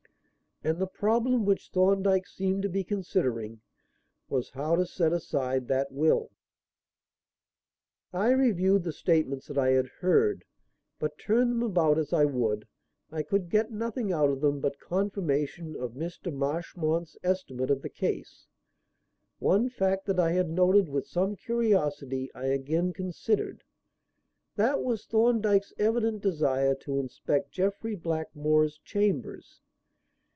[0.63, 3.61] And the problem which Thorndyke seemed to be considering
[4.29, 6.29] was how to set aside that will.
[8.13, 10.45] I reviewed the statements that I had heard,
[10.99, 12.67] but turn them about as I would,
[13.11, 16.31] I could get nothing out of them but confirmation of Mr.
[16.31, 18.45] Marchmont's estimate of the case.
[19.39, 23.63] One fact that I had noted with some curiosity I again considered;
[24.57, 29.59] that was Thorndyke's evident desire to inspect Jeffrey Blackmore's chambers.